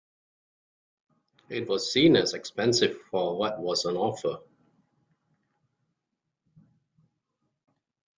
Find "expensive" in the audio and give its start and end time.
2.33-2.97